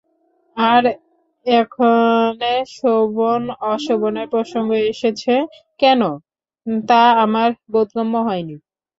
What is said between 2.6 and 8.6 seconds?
শোভন-অশোভনের প্রসঙ্গ এসেছে কেন, তা আমার বোধগম্য হয়নি।